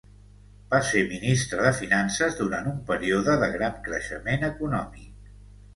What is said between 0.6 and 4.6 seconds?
Va ser ministre de Finances durant un període de gran creixement